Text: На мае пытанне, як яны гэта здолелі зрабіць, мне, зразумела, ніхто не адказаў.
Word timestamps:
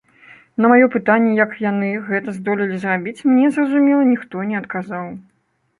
На 0.63 0.71
мае 0.71 0.85
пытанне, 0.95 1.33
як 1.43 1.53
яны 1.65 1.91
гэта 2.09 2.35
здолелі 2.39 2.75
зрабіць, 2.87 3.17
мне, 3.31 3.45
зразумела, 3.57 4.11
ніхто 4.13 4.35
не 4.53 4.63
адказаў. 4.65 5.07